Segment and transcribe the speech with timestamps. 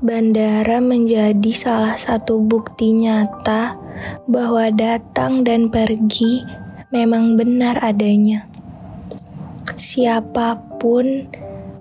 [0.00, 3.76] Bandara menjadi salah satu bukti nyata
[4.24, 6.40] bahwa datang dan pergi
[6.88, 8.48] memang benar adanya.
[9.76, 11.28] Siapa pun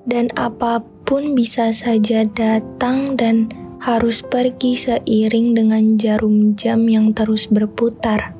[0.04, 3.48] dan apa pun bisa saja datang dan
[3.80, 8.36] harus pergi seiring dengan jarum jam yang terus berputar.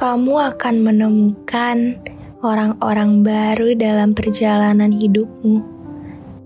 [0.00, 2.00] Kamu akan menemukan
[2.40, 5.60] orang-orang baru dalam perjalanan hidupmu,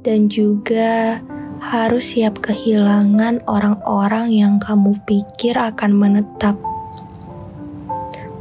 [0.02, 1.22] dan juga
[1.60, 6.56] harus siap kehilangan orang-orang yang kamu pikir akan menetap.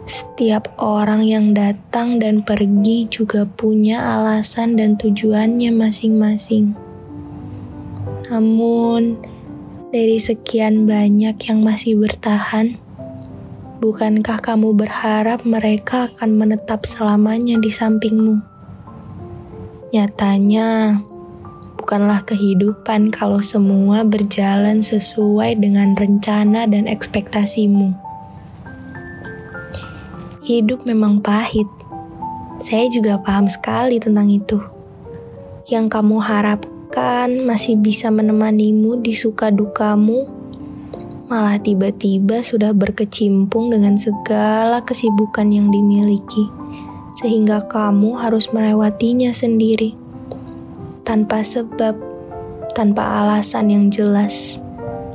[0.06, 6.78] Setiap orang yang datang dan pergi juga punya alasan dan tujuannya masing-masing.
[8.30, 9.18] Namun,
[9.90, 12.78] dari sekian banyak yang masih bertahan,
[13.80, 18.44] bukankah kamu berharap mereka akan menetap selamanya di sampingmu?
[19.96, 21.00] Nyatanya,
[21.86, 27.94] bukanlah kehidupan kalau semua berjalan sesuai dengan rencana dan ekspektasimu.
[30.42, 31.70] Hidup memang pahit.
[32.58, 34.58] Saya juga paham sekali tentang itu.
[35.70, 40.26] Yang kamu harapkan masih bisa menemanimu di suka dukamu,
[41.30, 46.50] malah tiba-tiba sudah berkecimpung dengan segala kesibukan yang dimiliki,
[47.22, 50.05] sehingga kamu harus melewatinya sendiri
[51.06, 51.94] tanpa sebab,
[52.74, 54.58] tanpa alasan yang jelas.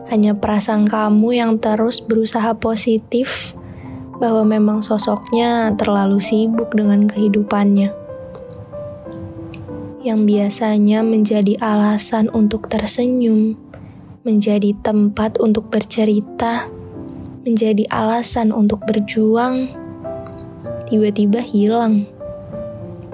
[0.09, 3.53] Hanya perasaan kamu yang terus berusaha positif
[4.23, 7.91] bahwa memang sosoknya terlalu sibuk dengan kehidupannya.
[10.01, 13.59] Yang biasanya menjadi alasan untuk tersenyum,
[14.25, 16.71] menjadi tempat untuk bercerita,
[17.45, 19.69] menjadi alasan untuk berjuang,
[20.89, 22.09] tiba-tiba hilang.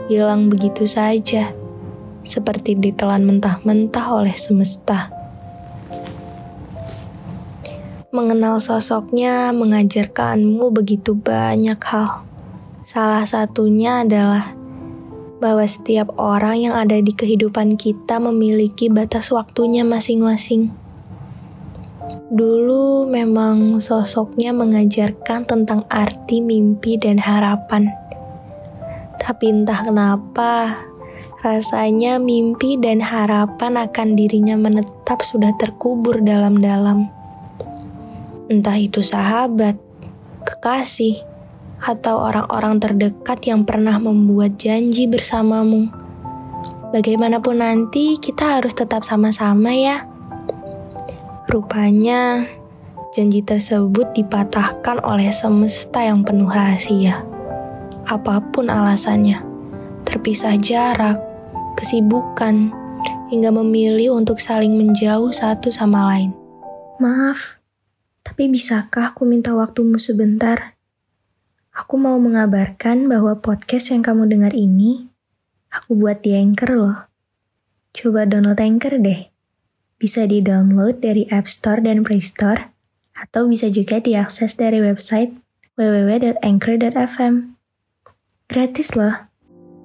[0.06, 1.50] Hilang begitu saja
[2.26, 5.14] seperti ditelan mentah-mentah oleh semesta.
[8.10, 12.26] Mengenal sosoknya mengajarkanmu begitu banyak hal.
[12.82, 14.56] Salah satunya adalah
[15.36, 20.72] bahwa setiap orang yang ada di kehidupan kita memiliki batas waktunya masing-masing.
[22.32, 27.92] Dulu memang sosoknya mengajarkan tentang arti mimpi dan harapan.
[29.20, 30.78] Tapi entah kenapa,
[31.44, 37.12] Rasanya mimpi dan harapan akan dirinya menetap sudah terkubur dalam-dalam.
[38.48, 39.76] Entah itu sahabat,
[40.48, 41.20] kekasih,
[41.82, 45.92] atau orang-orang terdekat yang pernah membuat janji bersamamu.
[46.96, 50.08] Bagaimanapun nanti, kita harus tetap sama-sama, ya.
[51.46, 52.48] Rupanya,
[53.14, 57.22] janji tersebut dipatahkan oleh semesta yang penuh rahasia.
[58.06, 59.45] Apa pun alasannya,
[60.06, 61.18] terpisah jarak,
[61.74, 62.70] kesibukan,
[63.28, 66.30] hingga memilih untuk saling menjauh satu sama lain.
[67.02, 67.58] Maaf,
[68.22, 70.78] tapi bisakah aku minta waktumu sebentar?
[71.76, 75.12] Aku mau mengabarkan bahwa podcast yang kamu dengar ini,
[75.68, 76.98] aku buat di Anchor loh.
[77.92, 79.28] Coba download Anchor deh.
[80.00, 82.72] Bisa di-download dari App Store dan Play Store,
[83.16, 85.36] atau bisa juga diakses dari website
[85.76, 87.34] www.anchor.fm.
[88.48, 89.35] Gratis loh.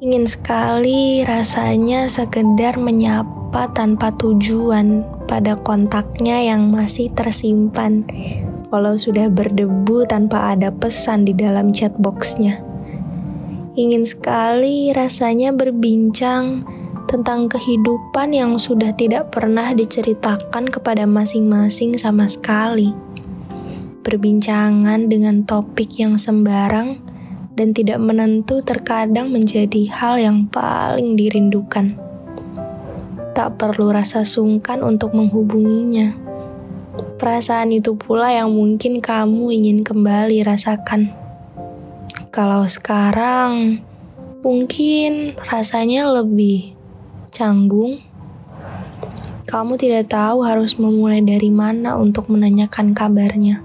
[0.01, 8.09] Ingin sekali rasanya sekedar menyapa tanpa tujuan pada kontaknya yang masih tersimpan,
[8.73, 12.65] walau sudah berdebu tanpa ada pesan di dalam chat boxnya.
[13.77, 16.65] Ingin sekali rasanya berbincang
[17.05, 22.89] tentang kehidupan yang sudah tidak pernah diceritakan kepada masing-masing sama sekali.
[24.01, 27.10] Perbincangan dengan topik yang sembarang
[27.61, 31.93] dan tidak menentu terkadang menjadi hal yang paling dirindukan.
[33.37, 36.17] Tak perlu rasa sungkan untuk menghubunginya.
[37.21, 41.13] Perasaan itu pula yang mungkin kamu ingin kembali rasakan.
[42.33, 43.85] Kalau sekarang,
[44.41, 46.73] mungkin rasanya lebih
[47.29, 48.01] canggung.
[49.45, 53.59] kamu tidak tahu harus memulai dari mana untuk menanyakan kabarnya.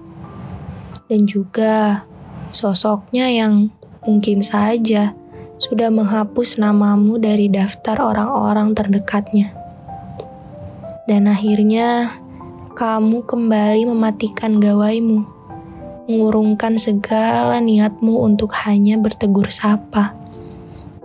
[1.07, 2.03] Dan juga
[2.51, 3.71] sosoknya yang
[4.07, 5.13] mungkin saja
[5.59, 9.53] sudah menghapus namamu dari daftar orang-orang terdekatnya.
[11.07, 12.13] Dan akhirnya
[12.77, 15.25] kamu kembali mematikan gawaimu,
[16.11, 20.13] mengurungkan segala niatmu untuk hanya bertegur sapa.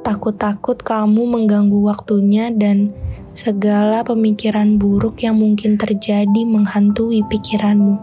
[0.02, 2.92] Takut-takut kamu mengganggu waktunya dan
[3.32, 7.96] segala pemikiran buruk yang mungkin terjadi menghantui pikiranmu.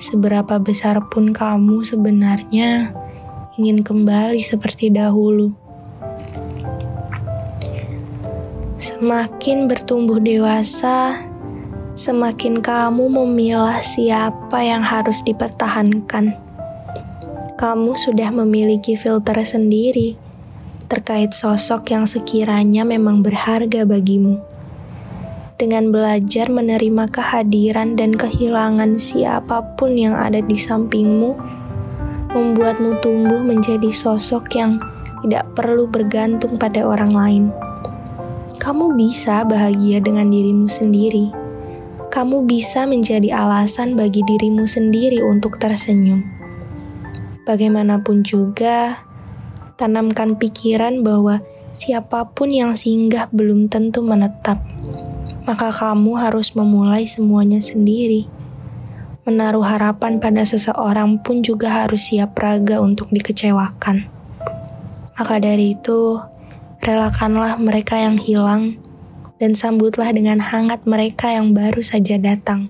[0.00, 2.90] Seberapa besar pun kamu sebenarnya
[3.54, 5.54] ingin kembali seperti dahulu.
[8.74, 11.14] Semakin bertumbuh dewasa,
[11.94, 16.34] semakin kamu memilah siapa yang harus dipertahankan.
[17.54, 20.18] Kamu sudah memiliki filter sendiri
[20.90, 24.42] terkait sosok yang sekiranya memang berharga bagimu.
[25.54, 31.38] Dengan belajar menerima kehadiran dan kehilangan siapa pun yang ada di sampingmu,
[32.34, 34.82] membuatmu tumbuh menjadi sosok yang
[35.22, 37.44] tidak perlu bergantung pada orang lain.
[38.58, 41.30] Kamu bisa bahagia dengan dirimu sendiri.
[42.10, 46.26] Kamu bisa menjadi alasan bagi dirimu sendiri untuk tersenyum.
[47.46, 49.04] Bagaimanapun juga,
[49.76, 51.42] tanamkan pikiran bahwa
[51.74, 54.62] siapa pun yang singgah belum tentu menetap.
[55.44, 58.30] Maka kamu harus memulai semuanya sendiri.
[59.24, 64.04] Menaruh harapan pada seseorang pun juga harus siap raga untuk dikecewakan.
[65.16, 66.20] Maka dari itu,
[66.84, 68.76] relakanlah mereka yang hilang
[69.40, 72.68] dan sambutlah dengan hangat mereka yang baru saja datang.